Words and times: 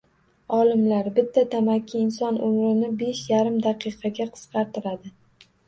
Olimlar: 0.59 1.09
“Bitta 1.19 1.43
tamaki 1.51 2.01
inson 2.07 2.41
umrini 2.49 2.91
besh 3.03 3.23
yarim 3.35 3.63
daqiqaga 3.69 4.29
qisqartiradi” 4.35 5.17